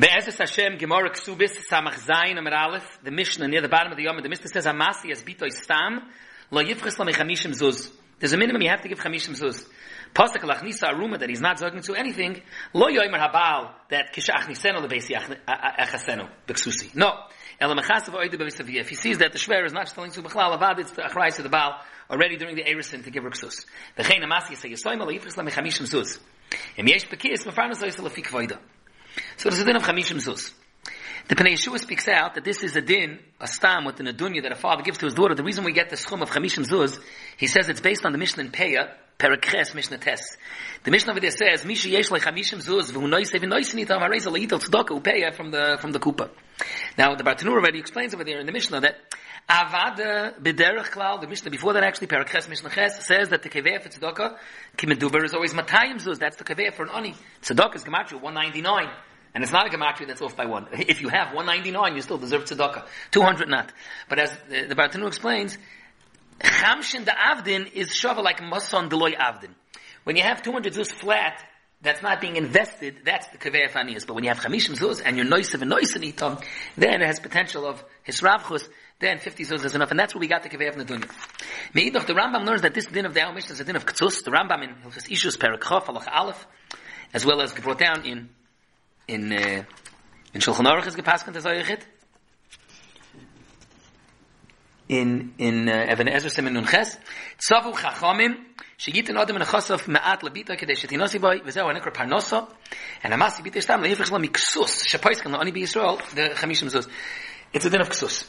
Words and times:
Be'ezus 0.00 0.38
Hashem, 0.38 0.78
Gemara 0.78 1.10
Ksubis, 1.10 1.58
Samach 1.68 1.98
Zayin, 2.06 2.38
Amar 2.38 2.54
Aleph, 2.54 3.00
the 3.02 3.10
Mishnah 3.10 3.48
near 3.48 3.60
the 3.60 3.68
bottom 3.68 3.90
of 3.90 3.98
the 3.98 4.04
Yom, 4.04 4.16
the 4.22 4.28
Mishnah 4.28 4.46
says, 4.46 4.64
Amasi 4.64 5.10
as 5.10 5.24
bitoy 5.24 5.50
stam, 5.50 6.08
lo 6.52 6.62
yivchis 6.62 6.96
la 7.00 7.04
mechamishim 7.04 7.50
zuz. 7.50 7.90
There's 8.20 8.32
a 8.32 8.36
minimum 8.36 8.62
you 8.62 8.68
have 8.68 8.82
to 8.82 8.88
give 8.88 9.00
chamishim 9.00 9.36
zuz. 9.36 9.66
Pasuk 10.14 10.44
lachnisa 10.44 10.84
aruma 10.84 11.18
that 11.18 11.28
he's 11.28 11.40
not 11.40 11.58
zogging 11.58 11.84
to 11.84 11.96
anything, 11.96 12.40
lo 12.72 12.86
yoimer 12.86 13.18
habal, 13.18 13.72
that 13.90 14.14
kisha 14.14 14.30
achnisenu 14.34 14.86
lebesi 14.86 15.16
achasenu, 15.16 16.30
beksusi. 16.46 16.94
No. 16.94 17.14
Ela 17.60 17.74
mechasav 17.74 18.14
oide 18.14 18.34
bevisaviya. 18.34 18.82
If 18.82 18.90
he 18.90 18.94
sees 18.94 19.18
that 19.18 19.32
the 19.32 19.38
shver 19.40 19.66
is 19.66 19.72
not 19.72 19.88
telling 19.88 20.12
to 20.12 20.22
bechlal 20.22 20.56
avad, 20.56 20.78
it's 20.78 20.92
the 20.92 21.02
achrayis 21.02 21.34
to 21.34 21.42
the 21.42 21.48
baal, 21.48 21.74
already 22.08 22.36
during 22.36 22.54
the 22.54 22.62
erisin 22.62 23.02
to 23.02 23.10
give 23.10 23.24
her 23.24 23.30
ksus. 23.30 23.66
V'chein 23.98 24.22
amasi 24.22 24.54
yisay 24.54 24.70
yisoyma 24.70 25.00
lo 25.00 25.08
yivchis 25.08 25.36
la 25.36 25.42
mechamishim 25.42 25.88
zuz. 25.88 26.20
Im 26.76 26.86
yesh 26.86 27.08
bekis, 27.08 27.44
mefarnas 27.44 27.82
oise 27.82 27.96
lefik 27.96 28.26
voida. 28.26 28.58
So 29.36 29.48
there's 29.48 29.60
a 29.60 29.64
din 29.64 29.76
of 29.76 29.82
Chamishim 29.82 30.16
Zuz. 30.16 30.52
The 31.28 31.34
Pnei 31.34 31.52
Yeshua 31.52 31.78
speaks 31.78 32.08
out 32.08 32.36
that 32.36 32.44
this 32.44 32.62
is 32.62 32.74
a 32.74 32.80
din, 32.80 33.18
a 33.40 33.46
stam 33.46 33.84
within 33.84 34.06
a 34.06 34.14
dunya 34.14 34.42
that 34.42 34.52
a 34.52 34.56
father 34.56 34.82
gives 34.82 34.98
to 34.98 35.04
his 35.04 35.14
daughter. 35.14 35.34
The 35.34 35.44
reason 35.44 35.64
we 35.64 35.72
get 35.72 35.90
the 35.90 35.96
schum 35.96 36.22
of 36.22 36.30
Chamishim 36.30 36.66
Zuz, 36.66 36.98
he 37.36 37.46
says 37.46 37.68
it's 37.68 37.80
based 37.80 38.06
on 38.06 38.12
the 38.12 38.18
Mishnah 38.18 38.44
in 38.44 38.50
Peah, 38.50 38.90
Perakres 39.18 39.74
Mishnah 39.74 39.98
Tes. 39.98 40.36
The 40.84 40.90
Mishnah 40.90 41.12
over 41.12 41.20
there 41.20 41.30
says, 41.30 41.64
Misha 41.64 41.90
yesh 41.90 42.10
le 42.10 42.20
Chamishim 42.20 42.64
Zuz, 42.64 42.92
v'hu 42.92 43.08
noise 43.08 43.30
v'hu 43.30 43.48
noise 43.48 43.74
nitam 43.74 44.00
hareza 44.00 44.32
le'itel 44.32 44.58
tzedakah 44.58 45.02
upeya 45.02 45.34
from 45.34 45.50
the, 45.50 45.76
from 45.80 45.92
the 45.92 45.98
Kupa. 45.98 46.30
Now, 46.96 47.14
the 47.14 47.24
Bartanur 47.24 47.52
already 47.52 47.78
explains 47.78 48.14
over 48.14 48.24
there 48.24 48.40
in 48.40 48.46
the 48.46 48.52
Mishnah 48.52 48.80
that 48.80 48.96
Avada 49.48 50.38
b'derech 50.38 50.90
klal, 50.90 51.22
the 51.22 51.26
Mishnah 51.26 51.50
before 51.50 51.72
that 51.72 51.82
actually, 51.82 52.06
Perakres 52.06 52.50
Mishnah 52.50 52.68
Ches, 52.68 53.06
says 53.06 53.30
that 53.30 53.42
the 53.42 53.48
keveh 53.48 53.80
for 53.80 53.88
tzedakah, 53.88 54.36
kimeduber 54.76 55.24
is 55.24 55.32
always 55.32 55.54
matayim 55.54 55.94
zuz, 55.94 56.18
that's 56.18 56.36
the 56.36 56.44
keveh 56.44 56.74
for 56.74 56.82
an 56.82 56.90
ani. 56.90 57.14
Tzedakah 57.42 57.76
is 57.76 57.84
gematria, 57.84 58.20
199. 58.20 58.90
And 59.34 59.42
it's 59.42 59.52
not 59.52 59.66
a 59.66 59.74
gematria 59.74 60.06
that's 60.06 60.20
off 60.20 60.36
by 60.36 60.44
one. 60.44 60.66
If 60.72 61.00
you 61.00 61.08
have 61.08 61.32
199, 61.32 61.96
you 61.96 62.02
still 62.02 62.18
deserve 62.18 62.44
tzedakah. 62.44 62.86
200 63.10 63.48
not. 63.48 63.72
But 64.10 64.18
as 64.18 64.36
the, 64.50 64.66
the 64.66 64.74
Bartanu 64.74 65.06
explains, 65.06 65.56
chamshin 66.40 67.06
da 67.06 67.12
avdin 67.12 67.72
is 67.72 67.88
shava 67.88 68.22
like 68.22 68.42
mason 68.42 68.90
deloy 68.90 69.16
avdin. 69.16 69.54
When 70.04 70.16
you 70.16 70.24
have 70.24 70.42
200 70.42 70.74
zuz 70.74 70.92
flat, 70.92 71.42
that's 71.80 72.02
not 72.02 72.20
being 72.20 72.36
invested, 72.36 72.96
that's 73.04 73.28
the 73.28 73.38
kaveh 73.38 73.70
faniyas. 73.70 74.06
But 74.06 74.14
when 74.14 74.24
you 74.24 74.30
have 74.30 74.40
chamishim 74.40 74.76
zuz 74.76 75.00
and 75.02 75.16
you're 75.16 75.24
noisev 75.24 75.62
and 75.62 75.72
noisev 75.72 76.12
itom, 76.12 76.44
then 76.76 77.00
it 77.00 77.06
has 77.06 77.20
potential 77.20 77.66
of 77.66 77.82
hisravchus, 78.06 78.68
then 79.00 79.18
50 79.18 79.44
zuz 79.44 79.64
is 79.64 79.74
enough, 79.76 79.90
and 79.92 80.00
that's 80.00 80.12
where 80.12 80.20
we 80.20 80.26
got 80.26 80.42
the 80.42 80.48
kaveh 80.48 80.70
of 80.70 80.74
Nadunya. 80.74 81.08
Me'idoch, 81.72 82.06
the 82.06 82.14
Rambam 82.14 82.44
learns 82.44 82.62
that 82.62 82.74
this 82.74 82.86
din 82.86 83.06
of 83.06 83.14
the 83.14 83.20
Al 83.20 83.32
Mishnah 83.32 83.52
is 83.52 83.60
a 83.60 83.64
din 83.64 83.76
of 83.76 83.86
ktsus. 83.86 84.24
The 84.24 84.32
Rambam 84.32 84.64
in 84.64 84.74
Hilchas 84.74 85.08
Ishus 85.08 85.38
Perak 85.38 85.60
Chof, 85.60 85.84
Halach 85.84 86.08
Aleph, 86.12 86.46
as 87.14 87.24
well 87.24 87.40
as 87.40 87.52
brought 87.52 87.78
down 87.78 88.04
in 88.04 88.28
in 89.06 89.32
uh, 89.32 89.62
in 90.34 90.40
Shulchan 90.40 90.66
Aruch 90.66 90.88
is 90.88 90.96
gepasken 90.96 91.32
to 91.32 91.38
Zoyachit. 91.38 91.82
In 94.88 95.32
in 95.38 95.68
uh, 95.68 95.86
Even 95.92 96.08
HaEzer 96.08 96.34
Simen 96.34 96.54
Nun 96.54 96.66
Ches, 96.66 96.98
Tzavu 97.38 97.70
a 97.70 99.44
chosaf 99.44 99.86
ma'at 99.86 100.22
labita 100.22 100.58
kedei 100.58 100.74
shetinosi 100.74 101.20
boy, 101.20 101.38
v'zeu 101.38 101.72
anekra 101.72 101.94
parnosa, 101.94 102.48
and 103.04 103.14
amasi 103.14 103.42
bita 103.42 103.58
shtam 103.58 103.80
le'ifich 103.84 104.10
lo 104.10 104.18
miksus, 104.18 104.86
shapoiskan 104.88 105.30
lo 105.30 105.38
ani 105.38 105.52
bi 105.52 105.60
the 105.60 106.34
chamishim 106.34 106.68
zuz. 106.68 106.88
It's 107.52 107.64
a 107.64 107.70
din 107.70 107.80
of 107.80 107.90
ksus. 107.90 108.24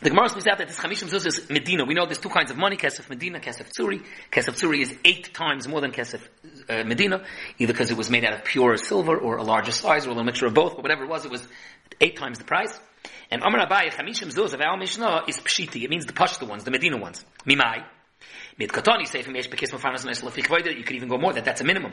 The 0.00 0.10
Gemara 0.10 0.28
speaks 0.28 0.46
out 0.46 0.58
that 0.58 0.68
this 0.68 0.78
Chamishim 0.78 1.08
Zuz 1.08 1.24
is 1.24 1.48
Medina. 1.48 1.84
We 1.84 1.94
know 1.94 2.04
there's 2.04 2.18
two 2.18 2.28
kinds 2.28 2.50
of 2.50 2.56
money, 2.56 2.76
Kesef 2.76 3.08
Medina, 3.08 3.38
Kesef 3.38 3.70
Tzuri. 3.72 4.04
Kesef 4.30 4.54
Tzuri 4.60 4.80
is 4.80 4.94
eight 5.04 5.32
times 5.32 5.68
more 5.68 5.80
than 5.80 5.92
Kesef 5.92 6.20
uh, 6.68 6.82
Medina, 6.84 7.24
either 7.58 7.72
because 7.72 7.90
it 7.90 7.96
was 7.96 8.10
made 8.10 8.24
out 8.24 8.34
of 8.34 8.44
pure 8.44 8.76
silver 8.76 9.16
or 9.16 9.36
a 9.36 9.44
larger 9.44 9.70
size 9.70 10.04
or 10.04 10.08
a 10.08 10.12
little 10.12 10.24
mixture 10.24 10.46
of 10.46 10.54
both, 10.54 10.74
but 10.74 10.82
whatever 10.82 11.04
it 11.04 11.08
was, 11.08 11.24
it 11.24 11.30
was 11.30 11.46
eight 12.00 12.16
times 12.16 12.38
the 12.38 12.44
price. 12.44 12.78
And 13.30 13.42
Amar 13.42 13.66
Abai, 13.66 13.90
Chamishim 13.90 14.34
Zuz 14.34 14.52
of 14.52 14.60
Al 14.60 14.76
Mishnah 14.76 15.24
is 15.28 15.38
Pshiti. 15.38 15.84
It 15.84 15.90
means 15.90 16.06
the 16.06 16.12
Pashta 16.12 16.48
ones, 16.48 16.64
the 16.64 16.70
Medina 16.72 16.96
ones. 16.96 17.24
Mimai. 17.46 17.84
Mit 18.58 18.70
Katani 18.70 19.06
say 19.06 19.22
from 19.22 19.36
Yesh 19.36 19.48
Bekis 19.48 19.70
Mafanas 19.70 20.04
Nesla 20.04 20.30
Fikvoida, 20.30 20.76
you 20.76 20.84
could 20.84 20.96
even 20.96 21.08
go 21.08 21.18
more, 21.18 21.32
that 21.32 21.44
that's 21.44 21.60
a 21.60 21.64
minimum. 21.64 21.92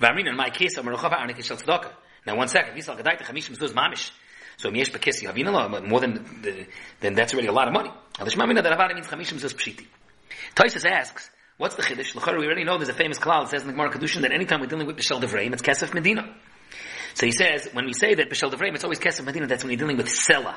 Vamrin 0.00 0.28
in 0.28 0.36
my 0.36 0.50
case, 0.50 0.76
Amar 0.76 0.94
Rochava 0.94 1.18
Arnik 1.18 1.42
Shel 1.42 1.56
Tzedakah. 1.56 1.92
Now 2.26 2.36
one 2.36 2.48
second, 2.48 2.74
Visal 2.74 2.96
Gadaita 2.96 3.22
Chamishim 3.22 3.56
Zuz 3.56 3.72
Mamish. 3.72 4.10
So 4.58 4.70
Miesh 4.70 4.90
Havina 4.90 5.86
more 5.88 6.00
than 6.00 6.14
the, 6.42 6.66
then 7.00 7.14
that's 7.14 7.32
already 7.32 7.48
a 7.48 7.52
lot 7.52 7.68
of 7.68 7.74
money. 7.74 7.90
Alishmamina 8.14 8.62
that 8.62 8.72
Havana 8.72 8.94
means 8.94 9.06
Chamishim 9.06 9.40
Zuz 9.40 9.54
Pshiti. 9.54 9.86
Taisus 10.56 10.84
asks, 10.84 11.30
what's 11.58 11.76
the 11.76 11.82
Chiddush? 11.82 12.14
L'chara, 12.16 12.38
we 12.40 12.46
already 12.46 12.64
know 12.64 12.76
there's 12.76 12.88
a 12.88 12.92
famous 12.92 13.18
cloud 13.18 13.44
that 13.44 13.50
says 13.50 13.62
in 13.62 13.68
the 13.68 13.72
Gemara 13.72 13.90
Kedushin 13.90 14.22
that 14.22 14.32
anytime 14.32 14.60
we're 14.60 14.66
dealing 14.66 14.88
with 14.88 14.96
Bishel 14.96 15.20
Devreim, 15.20 15.52
it's 15.52 15.62
Kesef 15.62 15.94
Medina. 15.94 16.34
So 17.14 17.26
he 17.26 17.32
says, 17.32 17.68
when 17.72 17.86
we 17.86 17.92
say 17.92 18.14
that 18.16 18.28
Bishel 18.28 18.52
Devreim, 18.52 18.74
it's 18.74 18.82
always 18.82 18.98
Kesef 18.98 19.24
Medina, 19.24 19.46
that's 19.46 19.62
when 19.62 19.70
you're 19.70 19.78
dealing 19.78 19.96
with 19.96 20.08
Sela. 20.08 20.56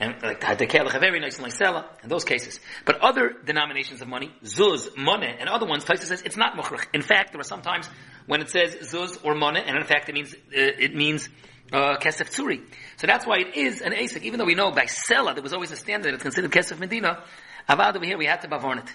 And 0.00 0.14
like 0.22 0.40
very 0.40 1.18
nice 1.18 1.38
and 1.38 1.42
like 1.42 1.54
Sela, 1.54 1.84
in 2.04 2.08
those 2.08 2.24
cases. 2.24 2.60
But 2.84 3.00
other 3.00 3.34
denominations 3.44 4.00
of 4.00 4.06
money, 4.06 4.32
Zuz, 4.44 4.96
Money, 4.96 5.34
and 5.40 5.48
other 5.48 5.66
ones, 5.66 5.84
Taisus 5.84 6.04
says 6.04 6.22
it's 6.22 6.36
not 6.36 6.56
Mukhrach. 6.56 6.86
In 6.94 7.02
fact, 7.02 7.32
there 7.32 7.40
are 7.40 7.44
sometimes 7.44 7.88
when 8.26 8.40
it 8.40 8.48
says 8.48 8.76
Zuz 8.76 9.18
or 9.24 9.34
Money, 9.34 9.60
and 9.64 9.76
in 9.76 9.82
fact 9.84 10.08
it 10.08 10.14
means, 10.14 10.34
uh, 10.34 10.38
it 10.52 10.94
means 10.94 11.28
uh, 11.72 11.96
Kesef 11.96 12.30
Tzuri. 12.30 12.62
So 12.96 13.08
that's 13.08 13.26
why 13.26 13.38
it 13.38 13.56
is 13.56 13.80
an 13.80 13.92
Asik, 13.92 14.22
even 14.22 14.38
though 14.38 14.44
we 14.44 14.54
know 14.54 14.70
by 14.70 14.84
Sela 14.84 15.34
there 15.34 15.42
was 15.42 15.52
always 15.52 15.72
a 15.72 15.76
standard 15.76 16.14
it's 16.14 16.22
considered 16.22 16.52
Kesef 16.52 16.78
Medina, 16.78 17.24
Avad 17.68 17.96
over 17.96 18.04
here 18.04 18.16
we 18.16 18.26
had 18.26 18.40
to 18.42 18.48
bavorn 18.48 18.78
it. 18.78 18.90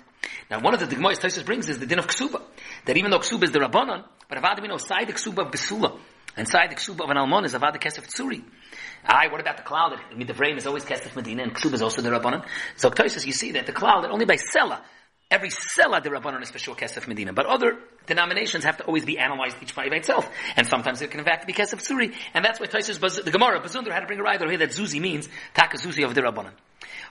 Now 0.49 0.61
one 0.61 0.73
of 0.73 0.79
the 0.79 0.87
Digmois 0.87 1.19
Taisus 1.19 1.45
brings 1.45 1.67
is 1.69 1.79
the 1.79 1.85
din 1.85 1.99
of 1.99 2.07
Ksuba. 2.07 2.41
That 2.85 2.97
even 2.97 3.11
though 3.11 3.19
Ksuba 3.19 3.43
is 3.43 3.51
the 3.51 3.59
Rabbanon, 3.59 4.05
but 4.29 4.37
Avad 4.37 4.61
we 4.61 4.67
know 4.67 4.77
side 4.77 5.09
Ksuba 5.09 5.51
Besula, 5.51 5.99
and 6.35 6.47
side 6.47 6.71
the 6.71 6.75
Ksuba 6.75 7.01
of 7.01 7.09
an 7.09 7.17
Almon 7.17 7.45
is 7.45 7.53
Avad 7.53 7.79
Kesef 7.79 8.07
Tzuri. 8.07 8.43
Aye, 9.05 9.27
what 9.27 9.41
about 9.41 9.57
the 9.57 9.63
cloud 9.63 9.93
I 9.93 10.15
mean, 10.15 10.27
the 10.27 10.33
frame 10.33 10.57
is 10.57 10.65
always 10.65 10.83
Kesef 10.83 11.15
Medina 11.15 11.43
and 11.43 11.53
Ksuba 11.53 11.73
is 11.73 11.81
also 11.81 12.01
the 12.01 12.09
Rabbanon? 12.09 12.45
So 12.77 12.89
Taisus 12.89 13.25
you 13.25 13.33
see 13.33 13.51
that 13.53 13.65
the 13.65 13.73
cloud 13.73 14.03
that 14.03 14.11
only 14.11 14.25
by 14.25 14.37
Sela 14.37 14.81
Every 15.33 15.49
seller 15.49 15.99
the 15.99 16.11
Rabbanon 16.11 16.43
is 16.43 16.51
for 16.51 16.59
sure 16.59 16.75
Kesef 16.75 17.07
Medina. 17.07 17.33
But 17.33 17.47
other 17.47 17.79
denominations 18.05 18.65
have 18.65 18.77
to 18.77 18.83
always 18.83 19.03
be 19.03 19.17
analyzed 19.17 19.57
each 19.63 19.75
by 19.75 19.85
itself. 19.85 20.29
And 20.55 20.67
sometimes 20.67 21.01
it 21.01 21.09
can 21.09 21.21
in 21.21 21.25
fact 21.25 21.47
be 21.47 21.53
Kesef 21.53 21.81
Tzuri. 21.81 22.13
And 22.35 22.45
that's 22.45 22.59
why 22.59 22.67
Taisus, 22.67 22.99
the 22.99 23.31
Gemara, 23.31 23.59
Bazunder 23.59 23.91
had 23.91 24.01
to 24.01 24.05
bring 24.05 24.19
a 24.19 24.21
rider 24.21 24.47
here 24.47 24.59
that 24.59 24.69
Zuzi 24.69 25.01
means 25.01 25.27
Taka 25.55 25.77
Zuzi 25.77 26.05
of 26.05 26.13
the 26.13 26.21
Rabbanon. 26.21 26.51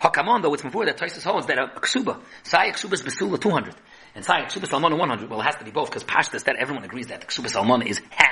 Hakamon 0.01 0.43
though, 0.43 0.55
it's 0.55 0.63
before 0.63 0.87
that 0.87 0.99
Taisus 0.99 1.25
holds 1.25 1.49
that 1.49 1.59
a 1.59 1.81
Ksuba, 1.81 2.21
Sai 2.45 2.71
Ksuba 2.71 2.93
is 2.93 3.03
Besula 3.03 3.41
200. 3.41 3.75
And 4.15 4.25
Sai 4.25 4.43
Ksuba 4.43 4.69
Salmona 4.69 4.97
100. 4.97 5.29
Well, 5.29 5.41
it 5.41 5.45
has 5.45 5.57
to 5.57 5.65
be 5.65 5.73
both 5.73 5.91
because 5.91 6.05
Pashtas, 6.05 6.45
that 6.45 6.55
everyone 6.55 6.85
agrees 6.85 7.09
that 7.09 7.23
the 7.23 7.27
Ksuba 7.27 7.51
Salmona 7.51 7.87
is 7.87 8.01
half 8.11 8.32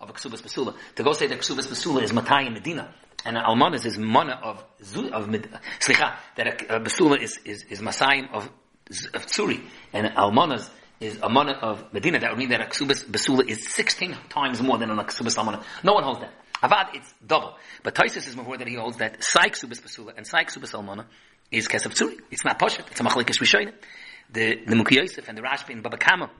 of 0.00 0.10
a 0.10 0.12
Ksubas 0.12 0.42
Basula. 0.42 0.74
To 0.96 1.02
go 1.02 1.12
say 1.12 1.26
that 1.26 1.38
Ksubas 1.38 1.66
Basula 1.66 2.02
is 2.02 2.12
Matai 2.12 2.46
in 2.46 2.54
Medina, 2.54 2.92
and 3.24 3.36
Almanas 3.36 3.84
is 3.84 3.98
Mana 3.98 4.38
of, 4.42 4.58
of 4.58 5.26
Slicha, 5.28 6.16
that 6.36 6.46
a, 6.46 6.76
a 6.76 6.80
Basula 6.80 7.20
is, 7.20 7.38
is, 7.44 7.64
is 7.64 7.80
Masayim 7.80 8.32
of 8.32 8.50
of 9.14 9.26
Tzuri 9.26 9.60
and 9.92 10.06
Almanas 10.08 10.68
is 11.00 11.18
a 11.22 11.28
mana 11.28 11.52
of 11.52 11.92
Medina, 11.92 12.18
that 12.18 12.30
would 12.30 12.38
mean 12.38 12.50
that 12.50 12.60
a 12.60 12.64
Ksubas 12.64 13.04
Basula 13.04 13.48
is 13.48 13.66
16 13.72 14.16
times 14.28 14.60
more 14.60 14.78
than 14.78 14.90
a 14.90 15.04
Ksubas 15.04 15.38
Almana. 15.38 15.62
No 15.82 15.94
one 15.94 16.04
holds 16.04 16.20
that. 16.20 16.32
Avad, 16.62 16.94
it's 16.94 17.14
double. 17.26 17.56
But 17.82 17.94
Taisus 17.94 18.28
is 18.28 18.36
more 18.36 18.58
that 18.58 18.68
he 18.68 18.74
holds 18.74 18.98
that 18.98 19.22
Sai 19.24 19.48
Ksubas 19.48 19.80
Basula 19.80 20.12
and 20.16 20.26
Sai 20.26 20.44
Ksubas 20.44 20.74
Almana 20.74 21.06
is 21.50 21.68
Kesef 21.68 21.94
Tzuri. 21.94 22.18
It's 22.30 22.44
not 22.44 22.58
Poshet. 22.58 22.90
It's 22.90 23.00
a 23.00 23.04
Machalikish 23.04 23.40
Rishonim. 23.40 23.72
The, 24.32 24.60
the 24.66 24.76
Muki 24.76 24.96
Yosef 24.96 25.28
and 25.28 25.38
the 25.38 25.42
Rashbi 25.42 25.70
and 25.70 25.82
Baba 25.82 25.96
Kama 25.96 26.30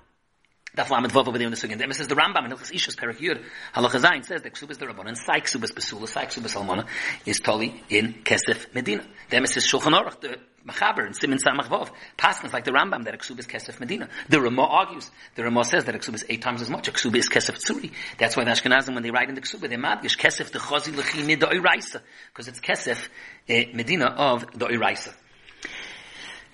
Daf 0.76 0.88
Lamed 0.88 1.10
Vav 1.12 1.26
over 1.26 1.36
there 1.36 1.46
in 1.46 1.52
the. 1.52 1.76
Then 1.76 1.92
says 1.92 2.06
the 2.06 2.14
Rambam 2.14 2.44
in 2.44 2.52
Hilchas 2.52 2.72
Ishus 2.72 2.96
Perak 2.96 3.18
Yud 3.18 3.42
Halacha 3.74 4.00
Zayin 4.00 4.24
says 4.24 4.42
that 4.42 4.54
Ksubas 4.54 4.78
the 4.78 4.86
Rabban 4.86 5.08
and 5.08 5.18
Sai 5.18 5.40
Ksubas 5.40 5.72
Besula, 5.72 6.06
Sai 6.06 6.26
Ksubas 6.26 6.54
Almana 6.54 6.86
is 7.26 7.40
Toli 7.40 7.82
in 7.88 8.14
Kesef 8.22 8.72
Medina. 8.72 9.04
Then 9.30 9.44
says 9.46 9.66
Shulchan 9.66 9.98
Aruch, 10.00 10.20
the 10.20 10.38
Machaber 10.64 11.04
and 11.06 11.16
Simin 11.16 11.38
Samach 11.38 11.66
Vav. 11.66 11.90
Paskins 12.16 12.52
like 12.52 12.64
the 12.64 12.70
Rambam 12.70 13.04
that 13.04 13.18
Ksubas 13.18 13.48
Kesef 13.48 13.80
Medina. 13.80 14.08
The 14.28 14.40
Ramah 14.40 14.62
argues. 14.62 15.10
The 15.34 15.42
Ramah 15.42 15.64
says 15.64 15.86
that 15.86 15.94
Ksubas 15.96 16.24
eight 16.28 16.42
times 16.42 16.62
as 16.62 16.70
much. 16.70 16.90
Ksubas 16.92 17.16
is 17.16 17.28
Kesef 17.28 17.56
Tzuri. 17.56 17.92
That's 18.18 18.36
why 18.36 18.44
the 18.44 18.52
Ashkenazim 18.52 18.94
when 18.94 19.02
they 19.02 19.10
write 19.10 19.28
in 19.28 19.34
the 19.34 19.40
Ksubas 19.40 19.68
they 19.68 19.76
madgish 19.76 20.16
Kesef 20.16 20.52
the 20.52 20.60
Chazi 20.60 20.92
Lechi 20.92 21.24
Midoiraisa 21.24 22.00
because 22.28 22.46
it's 22.46 22.60
Kesef 22.60 23.08
eh, 23.48 23.66
Medina 23.74 24.06
of 24.06 24.46
the 24.52 24.66
Iraisa. 24.66 25.12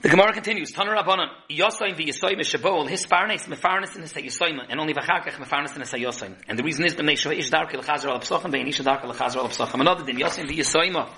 The 0.03 0.11
Gemara 0.11 0.35
continues, 0.35 0.73
Tana 0.73 0.91
Rabbanan, 0.91 1.31
Yosaim 1.51 1.97
v'Yosaim 1.97 2.39
Shabol, 2.41 2.87
his 2.87 3.07
farnes, 3.07 3.47
mefarnes 3.49 3.97
in 3.97 4.03
his 4.03 4.13
Yosaim, 4.13 4.61
and 4.69 4.79
only 4.79 4.93
v'chakach 4.93 5.33
mefarnes 5.33 5.75
in 5.75 5.81
his 5.81 5.91
Yosaim. 5.91 6.35
And 6.47 6.59
the 6.59 6.63
reason 6.63 6.85
is, 6.85 6.95
b'nei 6.95 7.15
shoh 7.15 7.35
ish 7.35 7.49
darke 7.49 7.73
l'chazar 7.73 8.11
al 8.11 8.21
psochim, 8.21 8.53
b'nei 8.53 8.69
ish 8.69 8.81
darke 8.81 9.05
l'chazar 9.05 9.39
al 9.39 9.49
psochim. 9.49 9.81
Another 9.81 10.05
din, 10.05 10.19
Yosaim 10.19 10.51
v'Yosaim, 10.51 11.09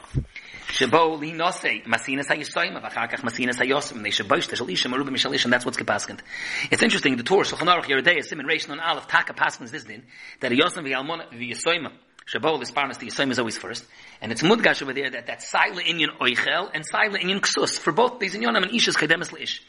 Shabol 0.69 1.19
li 1.19 1.33
nosei, 1.33 1.85
masinas 1.87 2.29
ha-Yosaim, 2.29 2.81
v'chakach 2.81 3.23
masinas 3.23 3.57
ha-Yosaim, 3.57 3.99
b'nei 4.01 4.13
shabosh 4.13 4.49
teshal 4.49 4.71
isha, 4.71 4.89
merubim 4.89 5.11
mishal 5.11 5.35
isha, 5.35 5.47
and 5.47 5.53
that's 5.53 5.65
what's 5.65 5.77
gepaskent. 5.77 6.21
It's 6.71 6.85
interesting, 6.85 7.17
the 7.17 7.25
Torah, 7.25 7.45
Shulchan 7.45 7.67
Aruch, 7.67 7.87
Yeridei, 7.87 8.23
Simon 8.23 8.47
Reish, 8.47 8.69
Non 8.69 8.79
Aleph, 8.79 9.09
Taka 9.09 9.35
paskens 9.35 9.73
this 9.73 9.83
din, 9.83 10.05
that 10.39 10.53
Yosaim 10.53 10.85
v'Yosaim, 10.87 11.91
Shabol 12.33 12.63
is 12.63 12.71
parnas, 12.71 12.99
the 12.99 13.07
Yisayim 13.07 13.31
is 13.31 13.39
always 13.39 13.57
first. 13.57 13.87
And 14.21 14.31
it's 14.31 14.43
mudgash 14.43 14.83
over 14.83 14.93
there 14.93 15.09
that 15.11 15.27
that's 15.27 15.51
Saila 15.51 15.81
Inyan 15.81 16.19
Oichel 16.19 16.71
and 16.75 16.85
Saila 16.87 17.19
Inyan 17.19 17.41
Ksus. 17.41 17.79
For 17.79 17.91
both 17.91 18.19
these 18.19 18.35
Inyanim 18.35 18.65
and 18.65 18.71
Ishas 18.71 18.97
Kedemis 18.97 19.33
Leish. 19.33 19.61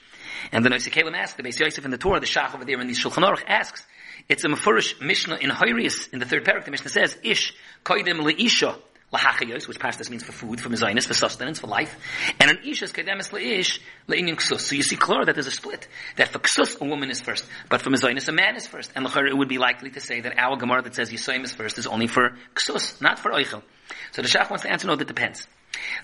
And 0.52 0.66
the 0.66 0.70
Noisikalim 0.70 1.16
asks, 1.16 1.38
the 1.38 1.44
Beis 1.44 1.60
Yosef 1.60 1.86
in 1.86 1.92
the 1.92 1.98
Torah, 1.98 2.20
the 2.20 2.26
Shach 2.26 2.54
over 2.54 2.66
there 2.66 2.80
in 2.82 2.88
the 2.88 2.94
Shulchan 2.94 3.26
Aruch 3.26 3.44
asks, 3.48 3.86
it's 4.28 4.44
a 4.44 4.48
Mefurish 4.48 5.02
Mishnah 5.02 5.38
in 5.38 5.50
Hyrus, 5.50 6.12
in 6.12 6.20
the 6.20 6.26
third 6.26 6.44
paragraph, 6.44 6.66
the 6.66 6.72
Mishnah 6.72 6.90
says, 6.90 7.18
Ish, 7.24 7.54
koidim 7.86 8.20
le'isha, 8.20 8.78
lahachayos, 9.14 9.68
which 9.68 9.80
pashtas 9.80 10.10
means 10.10 10.24
for 10.24 10.32
food, 10.32 10.62
for 10.62 10.70
mezainis, 10.70 11.08
for 11.08 11.14
sustenance, 11.14 11.60
for 11.60 11.68
life. 11.68 11.96
And 12.40 12.52
an 12.52 12.60
ish 12.66 12.82
is 12.84 12.92
kedemis 12.92 13.32
leish, 13.32 13.80
le'inyan 14.08 14.36
ksus. 14.36 14.62
So 14.62 14.76
you 14.76 14.84
see 14.84 14.96
clear 14.96 15.26
that 15.26 15.34
there's 15.34 15.48
a 15.48 15.52
split. 15.52 15.88
That 16.18 16.30
for 16.30 16.40
ksus, 16.40 16.80
a 16.80 16.86
woman 16.86 17.10
is 17.10 17.22
first. 17.22 17.46
But 17.70 17.82
for 17.82 17.90
mezainis, 17.90 18.28
a 18.28 18.32
man 18.32 18.56
is 18.56 18.68
first. 18.68 18.92
And 18.96 19.06
l'chayr, 19.06 19.28
it 19.28 19.38
would 19.38 19.50
be 19.50 19.58
likely 19.58 19.90
to 19.92 20.00
say 20.00 20.22
that 20.22 20.38
our 20.38 20.58
Gemara 20.58 20.82
that 20.84 20.96
says 20.96 21.10
Yisoyim 21.10 21.44
is 21.44 21.54
first 21.54 21.78
is 21.78 21.88
only 21.88 22.08
for 22.08 22.38
ksus, 22.56 23.02
not 23.02 23.20
for 23.20 23.32
oichel. 23.32 23.64
So 24.12 24.22
the 24.22 24.28
Shach 24.28 24.50
wants 24.50 24.64
to 24.64 24.72
answer, 24.72 24.88
no, 24.88 24.96
that 24.96 25.08
depends. 25.08 25.48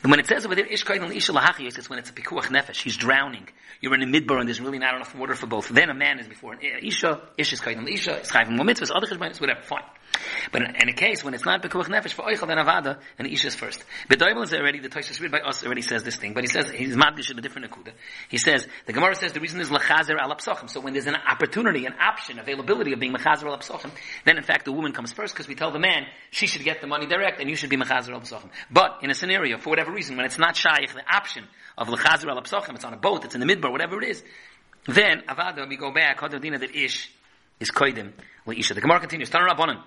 When 0.04 0.19
it 0.19 0.28
says 0.28 0.46
over 0.46 0.56
there, 0.56 0.66
ish 0.66 0.86
kaidon 0.86 1.13
isha 1.16 1.31
lahachiyos, 1.34 1.78
it's 1.78 1.90
when 1.90 2.00
it's 2.00 2.10
a 2.10 2.13
pikuach 2.13 2.46
nefesh. 2.46 2.81
He's 2.81 2.98
drowning. 2.98 3.48
You're 3.81 3.94
in 3.95 4.01
a 4.01 4.06
midbar 4.06 4.39
and 4.39 4.47
there's 4.47 4.62
really 4.62 4.79
not 4.79 4.95
enough 4.95 5.15
water 5.15 5.35
for 5.35 5.47
both. 5.47 5.69
Then 5.69 5.89
a 5.89 5.94
man 5.94 6.19
is 6.19 6.27
before 6.27 6.53
an 6.53 6.59
eh, 6.62 6.88
isha, 6.88 7.21
Isha 7.38 7.53
is 7.56 7.62
kaidon 7.62 7.89
isha, 7.89 8.17
it's 8.17 8.31
chayvim 8.31 8.59
mitzvahs, 8.59 8.91
other 8.95 9.07
cheshbonis, 9.07 9.39
whatever, 9.39 9.62
fine. 9.62 9.83
But 10.51 10.62
in, 10.62 10.89
a 10.89 10.94
case 10.94 11.23
when 11.23 11.33
it's 11.33 11.45
not 11.45 11.62
pekuach 11.62 11.88
nefesh 11.88 12.13
for 12.13 12.23
oichel 12.23 12.47
then 12.47 12.57
avada, 12.57 13.00
and 13.17 13.27
isha 13.27 13.47
is 13.47 13.56
first. 13.56 13.83
But 14.07 14.19
Doibel 14.19 14.44
is 14.44 14.53
already 14.53 14.79
the 14.79 14.89
Toshas 14.89 15.19
read 15.19 15.31
by 15.31 15.39
us 15.39 15.63
already 15.65 15.81
says 15.81 16.03
this 16.03 16.15
thing, 16.15 16.33
but 16.33 16.44
he 16.44 16.47
says 16.47 16.69
he's 16.71 16.95
madgish 16.95 17.31
in 17.31 17.38
a 17.38 17.41
different 17.41 17.71
akuda. 17.71 17.91
He 18.29 18.38
says 18.38 18.67
the 18.85 18.94
Gemara 18.94 19.15
says 19.15 19.33
the 19.33 19.39
reason 19.39 19.59
is 19.59 19.69
lachazer 19.69 20.18
al. 20.18 20.38
So 20.68 20.79
when 20.81 20.94
there's 20.94 21.07
an 21.07 21.15
opportunity, 21.15 21.85
an 21.85 21.94
option, 22.00 22.39
availability 22.39 22.94
of 22.94 23.00
being 23.00 23.13
machazer 23.13 23.45
al 23.45 23.91
then 24.25 24.38
in 24.38 24.44
fact 24.44 24.65
the 24.65 24.71
woman 24.71 24.91
comes 24.91 25.11
first 25.11 25.33
because 25.33 25.47
we 25.47 25.56
tell 25.56 25.71
the 25.71 25.79
man 25.79 26.06
she 26.31 26.47
should 26.47 26.63
get 26.63 26.81
the 26.81 26.88
money 26.88 27.06
direct 27.06 27.39
and 27.39 27.50
you 27.50 27.56
should 27.56 27.69
be 27.69 27.77
machazer 27.77 28.11
al. 28.11 28.50
But 28.71 29.00
in 29.01 29.09
a 29.09 29.13
scenario 29.13 29.57
for 29.57 29.69
whatever 29.69 29.91
reason 29.91 30.18
when 30.18 30.25
it's 30.25 30.38
not 30.39 30.56
shaykh 30.56 30.94
the 30.94 31.03
option 31.13 31.45
of 31.77 31.88
lachazer 31.88 32.27
al 32.29 32.38
it's 32.39 32.85
on 32.85 32.94
a 32.94 32.97
boat, 32.97 33.25
it's 33.25 33.35
in 33.35 33.39
the 33.39 33.45
midbar, 33.56 33.72
whatever 33.72 34.02
it 34.02 34.10
is, 34.10 34.24
then 34.86 35.24
avada 35.28 35.68
we 35.68 35.78
go 35.78 35.92
back. 35.92 36.19
Hadar 36.19 36.42
that 36.60 36.75
ish 36.75 37.12
is 37.60 37.72
koidim 37.72 38.13
isha. 38.48 38.74
The 38.74 38.81
Gemara 38.81 39.00
continues. 39.00 39.30
Tanar 39.30 39.50
Rabbanon. 39.50 39.84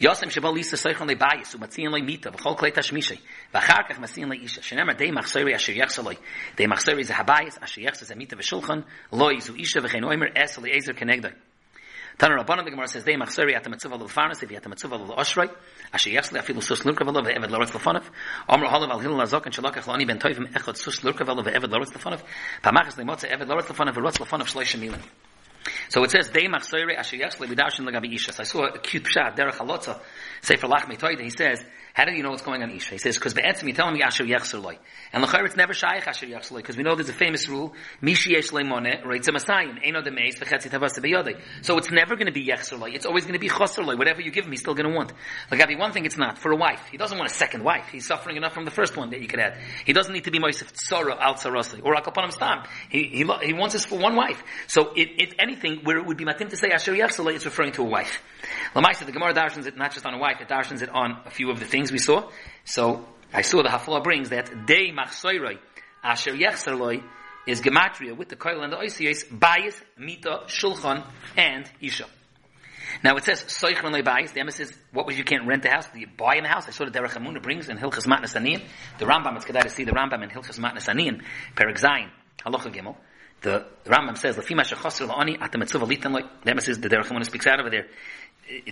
Yosem 0.00 0.30
sheba 0.30 0.48
lisa 0.48 0.76
seichon 0.76 1.06
le 1.06 1.16
bayis 1.16 1.54
umatzion 1.54 1.92
le 1.92 2.02
mita 2.02 2.30
v'chol 2.30 2.56
klei 2.56 2.72
tashmishay 2.72 3.20
v'achar 3.52 3.86
kach 3.86 3.98
masiyon 3.98 4.28
le 4.30 4.36
isha 4.36 4.60
shenemar 4.60 4.96
dei 4.96 5.10
machsori 5.10 5.54
asher 5.54 5.72
yechsaloi 5.72 6.18
dei 6.56 6.66
machsori 6.66 7.04
ze 7.04 7.12
habayis 7.12 7.62
asher 7.62 7.82
yechsa 7.82 8.04
ze 8.04 8.14
mita 8.14 8.36
v'shulchan 8.36 8.84
loi 9.12 9.40
zu 9.40 9.54
isha 9.54 9.80
v'chein 9.80 10.04
oimer 10.04 10.32
es 10.34 10.58
le 10.58 10.70
ezer 10.70 10.94
kenegdoi 10.94 11.32
Tana 12.18 12.42
Rabbanan, 12.42 12.64
the 12.64 12.70
Gemara 12.70 12.88
says, 12.88 13.04
Dei 13.04 13.14
machseri 13.14 13.54
at 13.54 13.64
the 13.64 13.70
mitzvah 13.70 13.94
of 13.94 14.12
farnas, 14.12 14.42
if 14.42 14.50
you 14.50 14.56
at 14.56 14.62
the 14.62 14.68
mitzvah 14.68 14.94
of 14.94 15.08
oshrei, 15.10 15.50
asher 15.92 16.10
yechsli 16.10 16.38
afilu 16.40 16.62
sus 16.62 16.80
lurkav 16.80 17.08
alav 17.08 17.26
ve'eved 17.26 17.50
loretz 17.50 17.70
lefonav, 17.70 18.04
Omer 18.48 18.66
halav 18.66 18.90
al 18.90 18.98
hilal 19.00 19.22
azok 19.22 19.46
and 19.46 19.54
shalakach 19.54 19.86
lani 19.86 20.04
ben 20.04 20.18
toivim 20.18 20.50
echad 20.52 20.76
sus 20.76 21.00
lurkav 21.00 21.26
alav 21.26 21.44
ve'eved 21.44 21.70
loretz 21.70 21.92
lefonav, 21.92 22.22
pamachas 22.62 22.96
lemotze 22.96 23.30
eved 23.32 23.48
loretz 23.48 23.68
lefonav 23.68 23.94
ve'rotz 23.94 24.18
lefonav 24.18 24.46
shloisha 24.46 24.78
milim. 24.78 25.00
So 25.88 26.02
it 26.04 26.10
says, 26.10 26.28
Dei 26.28 26.46
asher 26.46 27.16
yechsli 27.16 27.46
lagabi 27.46 28.14
isha. 28.14 28.32
So 28.32 28.42
I 28.42 28.44
saw 28.44 28.66
a 28.66 28.78
cute 28.78 29.04
pshat, 29.04 29.36
derech 29.36 29.56
halotza, 29.56 30.00
Sefer 30.40 30.66
Toida, 30.66 31.20
he 31.20 31.30
says, 31.30 31.64
how 31.94 32.04
do 32.04 32.12
you 32.12 32.22
know 32.22 32.30
what's 32.30 32.42
going 32.42 32.62
on 32.62 32.70
Isha? 32.70 32.92
He 32.92 32.98
says, 32.98 33.16
because 33.16 33.34
be'etzim 33.34 33.68
you 33.68 33.74
telling 33.74 33.94
me 33.94 34.02
Asher 34.02 34.24
Yechser 34.24 34.62
Loi. 34.62 34.78
And 35.12 35.22
l'chayr 35.22 35.44
it's 35.44 35.56
never 35.56 35.74
Shaykh 35.74 36.06
Asher 36.06 36.26
Yechser 36.26 36.52
Loi, 36.52 36.60
because 36.60 36.76
we 36.76 36.82
know 36.82 36.94
there's 36.94 37.08
a 37.08 37.12
famous 37.12 37.48
rule, 37.48 37.74
Mishi 38.02 38.30
Yesh 38.30 38.48
Leimone, 38.48 39.02
Reitza 39.04 39.28
Masayim, 39.28 39.84
Eino 39.84 40.02
Demeis, 40.02 40.38
V'chetzi 40.38 40.70
Tavas 40.70 40.98
Beyodei. 40.98 41.40
So 41.60 41.76
it's 41.76 41.90
never 41.90 42.14
going 42.16 42.26
to 42.26 42.32
be 42.32 42.46
Yechser 42.46 42.78
Loi, 42.78 42.92
it's 42.92 43.04
always 43.04 43.24
going 43.24 43.34
to 43.34 43.38
be 43.38 43.48
Choser 43.48 43.84
Loi, 43.84 43.96
whatever 43.96 44.22
you 44.22 44.30
give 44.30 44.44
him, 44.44 44.52
he's 44.52 44.60
still 44.60 44.74
going 44.74 44.88
to 44.88 44.96
want. 44.96 45.12
Like, 45.50 45.60
Gabi, 45.60 45.78
one 45.78 45.92
thing 45.92 46.06
it's 46.06 46.16
not, 46.16 46.38
for 46.38 46.50
a 46.52 46.56
wife, 46.56 46.80
he 46.90 46.96
doesn't 46.96 47.18
want 47.18 47.30
a 47.30 47.34
second 47.34 47.62
wife, 47.62 47.88
he's 47.92 48.06
suffering 48.06 48.36
enough 48.36 48.54
from 48.54 48.64
the 48.64 48.70
first 48.70 48.96
one 48.96 49.10
that 49.10 49.20
you 49.20 49.28
could 49.28 49.40
add. 49.40 49.58
He 49.84 49.92
doesn't 49.92 50.12
need 50.12 50.24
to 50.24 50.30
be 50.30 50.38
Moisef 50.38 50.72
Tzara 50.72 51.18
Al 51.18 51.34
Tzarosli, 51.34 51.84
or 51.84 51.94
Akapanam 51.94 52.32
Stam. 52.32 52.64
He, 52.88 53.04
he, 53.04 53.30
he 53.42 53.52
wants 53.52 53.74
this 53.74 53.84
for 53.84 53.98
one 53.98 54.16
wife. 54.16 54.42
So 54.66 54.92
if 54.96 55.34
anything, 55.38 55.80
where 55.82 55.98
it 55.98 56.06
would 56.06 56.16
be 56.16 56.24
Matim 56.24 56.48
to 56.48 56.56
say 56.56 56.70
Asher 56.70 56.94
Yechser 56.94 57.24
Loi, 57.24 57.34
it's 57.34 57.44
referring 57.44 57.72
to 57.72 57.82
a 57.82 57.86
wife. 57.86 58.22
Lamaisa, 58.74 59.04
the 59.04 59.12
Gemara 59.12 59.34
darshans 59.34 59.66
it 59.66 59.76
not 59.76 59.92
just 59.92 60.06
on 60.06 60.14
a 60.14 60.18
wife, 60.18 60.40
it 60.40 60.48
darshans 60.48 60.82
it 60.82 60.88
on 60.88 61.20
a 61.26 61.30
few 61.30 61.50
of 61.50 61.60
the 61.60 61.66
things 61.66 61.92
we 61.92 61.98
saw. 61.98 62.30
So 62.64 63.04
I 63.32 63.42
saw 63.42 63.62
the 63.62 63.68
Hafla 63.68 64.02
brings 64.02 64.30
that 64.30 64.66
Dei 64.66 64.92
Machsoiroi 64.92 65.58
Asher 66.02 66.32
Yechserloi 66.32 67.02
is 67.46 67.60
Gematria 67.60 68.16
with 68.16 68.28
the 68.28 68.36
Koil 68.36 68.62
and 68.62 68.72
the 68.72 68.76
Oisiyos, 68.76 69.26
Bayis, 69.28 69.80
Mita, 69.98 70.44
Shulchan, 70.46 71.04
and 71.36 71.70
Isha. 71.80 72.06
Now 73.04 73.16
it 73.16 73.24
says 73.24 73.42
Soichron 73.44 74.00
Bayis. 74.02 74.32
The 74.32 74.40
emphasis 74.40 74.70
is 74.70 74.78
what 74.92 75.06
was 75.06 75.18
you 75.18 75.24
can't 75.24 75.46
rent 75.46 75.64
a 75.64 75.70
house? 75.70 75.86
Do 75.92 76.00
you 76.00 76.06
buy 76.16 76.36
in 76.36 76.44
a 76.44 76.48
house? 76.48 76.66
I 76.68 76.70
saw 76.70 76.84
the 76.84 76.90
Derech 76.90 77.12
Emunah 77.12 77.42
brings 77.42 77.68
in 77.68 77.78
Hilchas 77.78 78.06
Matnas. 78.06 78.32
The 78.32 79.04
Rambam, 79.04 79.36
it's 79.36 79.44
good 79.44 79.60
to 79.60 79.68
see 79.68 79.84
the 79.84 79.92
Rambam 79.92 80.22
in 80.22 80.30
Hilchas 80.30 80.58
Matnas 80.58 80.88
Aniyin, 80.88 81.22
Perek 81.54 81.78
Zayin, 81.78 82.10
Halacha 82.44 82.72
Gimel. 82.72 82.96
The, 83.42 83.64
Rambam 83.84 84.16
says, 84.16 84.36
"Lefima 84.36 84.62
shechosr 84.62 85.08
la'ani 85.08 85.40
at 85.40 85.52
the 85.52 85.58
mitzvah 85.58 85.86
litan 85.86 86.12
loy." 86.12 86.22
The 86.44 86.50
emphasis 86.50 86.78
the 86.78 86.88
Derech 86.88 87.24
speaks 87.24 87.46
out 87.46 87.60
over 87.60 87.70
there. 87.70 87.86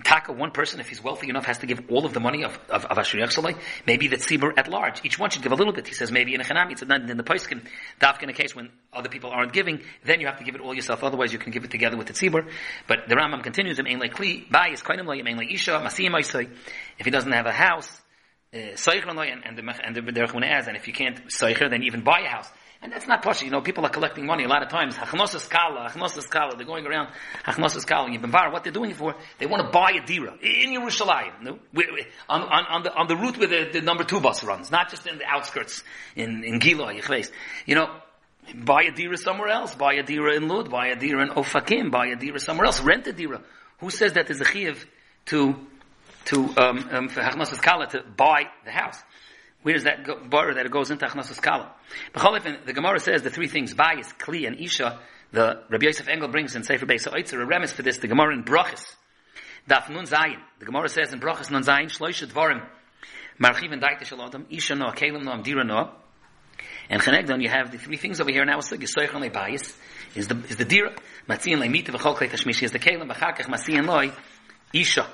Taka, 0.05 0.33
one 0.33 0.51
person, 0.51 0.81
if 0.81 0.89
he's 0.89 1.03
wealthy 1.03 1.29
enough, 1.29 1.45
has 1.47 1.59
to 1.59 1.67
give 1.67 1.81
all 1.91 2.05
of 2.05 2.13
the 2.13 2.21
money 2.21 2.45
of, 2.45 2.59
of, 2.69 2.85
of 2.87 2.99
Asher. 2.99 3.19
Maybe 3.87 4.09
the 4.09 4.17
tzibur 4.17 4.53
at 4.57 4.69
large. 4.69 5.05
Each 5.05 5.19
one 5.19 5.31
should 5.31 5.43
give 5.43 5.53
a 5.53 5.55
little 5.55 5.73
bit. 5.73 5.87
He 5.87 5.95
says 5.95 6.13
maybe 6.13 6.35
in 6.35 6.41
a 6.41 6.45
chanami. 6.45 6.73
It's 6.73 6.85
not 6.85 7.09
in 7.09 7.17
the 7.17 7.23
poiskin. 7.23 7.63
Dafka 8.01 8.25
in 8.25 8.31
a 8.31 8.33
case 8.33 8.55
when 8.55 8.71
other 8.93 9.09
people 9.09 9.31
aren't 9.31 9.53
giving, 9.53 9.81
then 10.05 10.21
you 10.21 10.27
have 10.27 10.39
to 10.39 10.45
give 10.45 10.55
it 10.55 10.61
all 10.61 10.75
yourself. 10.75 11.03
Otherwise 11.03 11.33
you 11.33 11.39
can 11.39 11.53
give 11.53 11.65
it 11.65 11.71
together 11.71 11.97
with 11.97 12.09
the 12.09 12.13
tzibur. 12.13 12.49
But 12.87 13.09
the 13.09 13.15
Rambam 13.15 13.43
continues, 13.43 13.79
Im 13.79 13.99
like 13.99 14.15
kli, 14.15 14.51
bay 14.51 14.73
koinim 14.75 15.07
loy, 15.07 15.23
like 15.23 16.51
If 16.99 17.05
he 17.05 17.11
doesn't 17.11 17.33
have 17.33 17.47
a 17.47 17.53
house, 17.53 18.01
uh, 18.53 18.59
and, 18.59 19.45
and 19.45 19.57
the, 19.57 19.81
and 19.85 19.97
the 19.97 20.01
Derech 20.01 20.45
adds, 20.45 20.67
and 20.67 20.77
if 20.77 20.89
you 20.89 20.93
can't 20.93 21.27
seicher, 21.29 21.71
then 21.71 21.85
even 21.85 22.03
buy 22.03 22.21
a 22.21 22.29
house. 22.29 22.51
And 22.83 22.91
that's 22.91 23.07
not 23.07 23.23
posh. 23.23 23.43
You 23.43 23.51
know, 23.51 23.61
people 23.61 23.85
are 23.85 23.91
collecting 23.91 24.25
money 24.25 24.45
a 24.45 24.49
lot 24.49 24.63
of 24.63 24.71
times. 24.71 24.97
Hachnosas 24.97 25.51
kala, 25.51 25.91
hachnosas 25.91 26.29
kala. 26.31 26.57
They're 26.57 26.67
going 26.67 26.87
around 26.87 27.09
hachnosas 27.45 27.87
kala. 27.87 28.09
Yibenvar, 28.09 28.51
what 28.53 28.65
they're 28.65 28.73
doing 28.73 28.91
it 28.91 28.97
for? 28.97 29.15
They 29.39 29.45
want 29.45 29.67
to 29.67 29.71
buy 29.71 29.93
a 30.03 30.07
dira 30.07 30.33
in 30.41 30.71
Yerushalayim. 30.71 31.43
No? 31.43 31.59
On, 32.29 32.43
on, 32.43 32.65
on, 32.65 32.83
the, 32.83 32.95
on 32.95 33.07
the 33.07 33.17
route 33.17 33.37
where 33.37 33.49
the, 33.49 33.71
the 33.71 33.81
number 33.83 34.05
two 34.05 34.21
bus 34.21 34.43
runs, 34.45 34.71
not 34.71 34.89
just 34.89 35.07
in 35.07 35.19
the 35.19 35.27
outskirts 35.27 35.83
in, 36.17 36.43
in 36.43 36.59
Gila, 36.59 36.95
Yechves. 36.95 37.31
You 37.67 37.75
know, 37.75 37.91
buy 38.55 38.85
a 38.85 38.93
dira 38.93 39.19
somewhere 39.19 39.49
else. 39.49 39.75
Buy 39.75 39.95
a 39.95 40.03
dira 40.03 40.35
in 40.35 40.49
Lud. 40.49 40.71
Buy 40.71 40.87
a 40.87 40.97
dira 40.97 41.23
in 41.23 41.29
Ofakim. 41.35 41.91
Buy 41.91 42.07
a 42.07 42.17
dira 42.17 42.41
somewhere 42.41 42.65
else. 42.65 42.81
Rent 42.81 43.07
a 43.07 43.13
dira. 43.13 43.43
Who 43.81 43.91
says 43.91 44.15
that 44.15 44.27
there's 44.27 44.41
a 44.41 44.47
chiv 44.47 44.87
to, 45.27 45.55
to, 46.27 46.45
um, 46.57 46.89
um, 46.91 47.09
for 47.11 47.21
hachnosas 47.21 47.61
kala 47.61 47.89
to 47.89 48.03
buy 48.17 48.45
the 48.65 48.71
house? 48.71 49.03
Where 49.63 49.75
does 49.75 49.85
that 49.85 50.31
bar 50.31 50.55
that 50.55 50.65
it 50.65 50.73
goes 50.73 50.91
into 50.91 51.07
Achnasus 51.07 51.41
Kala? 51.41 51.71
The 52.15 52.73
Gemara 52.73 52.99
says 52.99 53.23
the 53.23 53.31
three 53.31 53.49
things, 53.49 53.75
Bayis, 53.75 54.17
Kli, 54.17 54.47
and 54.47 54.59
Isha, 54.59 54.99
the 55.33 55.63
Rabbi 55.69 55.87
Yosef 55.87 56.09
Engel 56.09 56.29
brings 56.29 56.57
in 56.57 56.63
Sefer 56.63 56.87
Beis 56.87 57.07
Oitzer, 57.07 57.43
a 57.43 57.47
remes 57.47 57.71
for 57.71 57.83
this, 57.83 57.99
the 57.99 58.09
Gemara 58.09 58.35
in 58.35 58.43
Brachas. 58.43 58.95
Daf 59.69 59.91
Nun 59.91 60.07
Zayin. 60.07 60.41
The 60.59 60.65
Gemara 60.65 60.89
says 60.89 61.13
in 61.13 61.21
Brachas 61.21 61.51
Nun 61.51 61.63
Zayin, 61.63 61.87
Shloisha 61.87 62.27
Dvarim, 62.27 62.67
Marchiv 63.39 63.73
and 63.73 63.83
Daita 63.83 64.03
Shalodam, 64.03 64.47
Isha 64.51 64.75
no, 64.75 64.87
Kalim 64.87 65.25
no, 65.25 65.33
Amdira 65.33 65.67
no. 65.67 65.91
And 66.89 67.01
Chenegdon, 67.01 67.43
you 67.43 67.49
have 67.49 67.71
the 67.71 67.79
three 67.79 67.97
things 67.97 68.21
over 68.21 68.31
here 68.31 68.45
now, 68.45 68.61
so 68.61 68.77
Yisoich 68.77 69.15
on 69.15 69.23
Bayis, 69.23 69.77
is 70.15 70.27
the, 70.27 70.37
is 70.49 70.57
the 70.57 70.65
Dira, 70.65 70.93
Matzian 71.29 71.59
Leimita, 71.59 71.89
V'chol 71.89 72.17
Klei 72.17 72.31
Tashmishi, 72.31 72.65
is 72.65 72.73
the 72.73 72.79
Kalim, 72.79 73.09
V'chakach 73.13 73.47
Matzian 73.47 73.87
Loi, 73.87 74.11
Isha. 74.73 75.07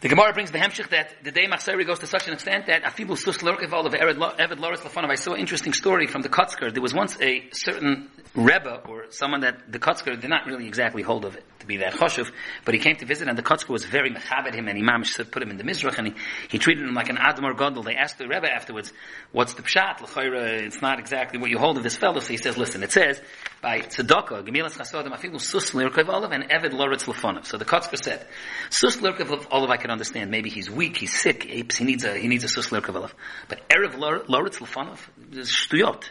The 0.00 0.08
Gemara 0.08 0.32
brings 0.32 0.52
the 0.52 0.58
hemshich 0.58 0.90
that 0.90 1.24
the 1.24 1.32
day 1.32 1.48
Machseri 1.48 1.84
goes 1.84 1.98
to 1.98 2.06
such 2.06 2.28
an 2.28 2.32
extent 2.32 2.66
that 2.68 2.84
Afibu 2.84 3.18
Sus 3.18 3.38
Lurkeval 3.38 3.84
of 3.84 3.94
Eved 3.94 4.60
Loris 4.60 4.80
Lafanov. 4.82 5.10
I 5.10 5.16
saw 5.16 5.32
an 5.32 5.40
interesting 5.40 5.72
story 5.72 6.06
from 6.06 6.22
the 6.22 6.28
Kotzker. 6.28 6.72
There 6.72 6.80
was 6.80 6.94
once 6.94 7.20
a 7.20 7.48
certain 7.50 8.08
Rebbe 8.36 8.82
or 8.88 9.06
someone 9.10 9.40
that 9.40 9.72
the 9.72 9.80
Kotzker 9.80 10.20
did 10.20 10.30
not 10.30 10.46
really 10.46 10.68
exactly 10.68 11.02
hold 11.02 11.24
of 11.24 11.34
it 11.34 11.42
to 11.58 11.66
be 11.66 11.78
that 11.78 11.94
choshev, 11.94 12.30
but 12.64 12.74
he 12.74 12.80
came 12.80 12.94
to 12.94 13.06
visit 13.06 13.26
and 13.26 13.36
the 13.36 13.42
Kotzker 13.42 13.70
was 13.70 13.86
very 13.86 14.14
mechabed 14.14 14.54
him 14.54 14.68
and 14.68 14.78
Imam 14.78 15.02
put 15.32 15.42
him 15.42 15.50
in 15.50 15.56
the 15.56 15.64
Mizrach 15.64 15.98
and 15.98 16.06
he, 16.06 16.14
he 16.48 16.58
treated 16.58 16.86
him 16.86 16.94
like 16.94 17.08
an 17.08 17.16
Admor 17.16 17.56
Gondel. 17.56 17.84
They 17.84 17.96
asked 17.96 18.18
the 18.18 18.28
Rebbe 18.28 18.48
afterwards, 18.48 18.92
what's 19.32 19.54
the 19.54 19.62
pshat? 19.62 20.00
L'chayra, 20.00 20.62
it's 20.62 20.80
not 20.80 21.00
exactly 21.00 21.40
what 21.40 21.50
you 21.50 21.58
hold 21.58 21.76
of 21.76 21.82
this 21.82 21.96
fellow. 21.96 22.20
So 22.20 22.28
he 22.28 22.36
says, 22.36 22.56
listen, 22.56 22.84
it 22.84 22.92
says, 22.92 23.20
by 23.60 23.80
tzedakah, 23.80 24.46
gemilas 24.46 24.76
chasodim 24.76 25.12
afilu 25.12 25.40
sus 25.40 25.72
lirkev 25.72 26.08
olive 26.08 26.32
and 26.32 26.44
eved 26.44 26.72
loritz 26.72 27.04
lefonav. 27.04 27.44
So 27.44 27.58
the 27.58 27.64
Kotzker 27.64 28.02
said, 28.02 28.26
sus 28.70 28.96
lirkev 28.98 29.46
olive 29.50 29.70
I 29.70 29.76
can 29.76 29.90
understand. 29.90 30.30
Maybe 30.30 30.50
he's 30.50 30.70
weak, 30.70 30.96
he's 30.96 31.18
sick, 31.18 31.44
he 31.44 31.84
needs 31.84 32.04
a 32.04 32.16
he 32.16 32.28
needs 32.28 32.44
a 32.44 32.48
sus 32.48 32.68
lirkev 32.68 32.94
olive. 32.94 33.14
But 33.48 33.68
erev 33.68 33.98
loritz 34.28 34.58
lefonav 34.58 34.98
is 35.32 35.50
shtuyot. 35.50 36.04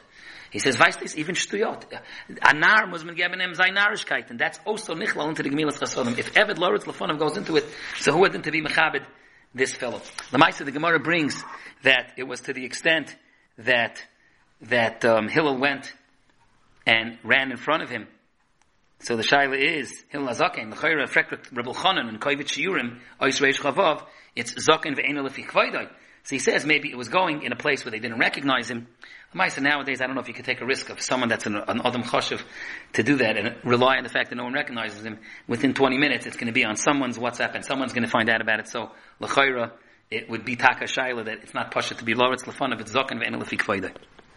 He 0.52 0.60
says, 0.60 0.78
weißt 0.78 1.00
this 1.00 1.18
even 1.18 1.36
shtuyot. 1.36 1.84
Anar 2.42 2.90
muss 2.90 3.04
man 3.04 3.16
geben 3.16 3.42
ihm 3.42 3.54
sein 3.56 3.76
Narishkeit, 3.76 4.30
and 4.30 4.40
that's 4.40 4.60
also 4.66 4.94
nichlal 4.94 5.30
into 5.30 5.44
the 5.44 5.50
gemilas 5.50 5.80
chasodim. 5.80 6.18
If 6.18 6.34
eved 6.34 6.58
loritz 6.58 6.86
lefonav 6.86 7.20
goes 7.20 7.38
into 7.38 7.56
it, 7.56 7.66
so 8.00 8.12
who 8.12 8.28
them 8.30 8.42
to 8.42 8.52
be 8.52 8.62
mechabed? 8.62 9.06
This 9.56 9.74
fellow. 9.74 10.02
The 10.30 10.38
Maisa, 10.38 10.66
the 10.66 10.72
Gemara 10.72 11.00
brings 11.00 11.42
that 11.82 12.14
it 12.18 12.24
was 12.24 12.42
to 12.42 12.54
the 12.54 12.66
extent 12.66 13.16
that 13.58 14.04
that 14.62 15.06
um, 15.06 15.30
Hillel 15.30 15.58
went 15.58 15.94
and 16.88 17.20
ran 17.24 17.52
in 17.52 17.58
front 17.58 17.84
of 17.84 17.90
him. 17.90 18.08
So 19.00 19.16
the 19.16 19.22
shaila 19.22 19.60
is 19.60 20.04
Hillel 20.10 20.30
Azaken, 20.30 20.72
the 20.72 20.76
Chayra 20.78 21.08
Frekrik 21.08 21.56
Rebel 21.56 21.76
Chanan 21.76 22.08
and 22.08 22.20
Koivit 22.20 22.48
Shiurim 22.48 23.00
Ois 23.22 23.40
Reish 23.42 23.60
Chavav. 23.60 24.04
It's 24.36 24.54
Zaken 24.54 24.98
ve'ena 24.98 25.28
lefi 25.28 25.46
kvaydai. 25.46 25.90
So 26.24 26.36
he 26.36 26.40
says 26.40 26.66
maybe 26.66 26.90
it 26.90 26.98
was 26.98 27.10
going 27.10 27.44
in 27.44 27.52
a 27.52 27.56
place 27.56 27.86
where 27.86 27.92
they 27.92 28.00
didn't 28.00 28.20
recognize 28.20 28.72
him. 28.72 28.88
Lamaisa 29.36 29.62
nowadays, 29.62 30.02
I 30.02 30.08
don't 30.08 30.16
know 30.16 30.22
if 30.22 30.30
you 30.30 30.34
could 30.34 30.46
take 30.46 30.62
a 30.62 30.66
risk 30.66 30.90
of 30.90 31.02
someone 31.02 31.30
that's 31.30 31.46
an, 31.46 31.56
an 31.56 31.82
Adam 31.84 32.04
Choshev 32.04 32.42
to 32.94 33.04
do 33.04 33.18
that 33.18 33.38
and 33.38 33.56
rely 33.64 33.98
on 33.98 34.04
the 34.04 34.10
fact 34.10 34.30
that 34.30 34.36
no 34.36 34.46
one 34.46 34.54
recognizes 34.54 35.06
him. 35.06 35.20
Within 35.48 35.74
20 35.74 35.98
minutes, 35.98 36.26
it's 36.26 36.38
going 36.38 36.48
to 36.48 36.54
be 36.54 36.66
on 36.66 36.78
someone's 36.78 37.18
WhatsApp 37.20 37.54
and 37.54 37.66
someone's 37.66 37.94
going 37.94 38.06
to 38.06 38.10
find 38.10 38.30
out 38.30 38.42
about 38.42 38.62
it. 38.62 38.70
So, 38.70 38.92
L'chaira, 39.20 39.74
it 40.10 40.30
would 40.30 40.46
be 40.46 40.56
Taka 40.56 40.86
Shaila 40.86 41.26
that 41.26 41.40
it's 41.44 41.54
not 41.54 41.72
Pasha 41.72 41.96
to 41.96 42.04
be 42.06 42.14
Lafan 42.14 42.74
of 42.74 42.80
it's 42.80 42.92
Zokan 42.94 43.22
Ve'ena 43.22 43.42
Lefik 43.42 43.62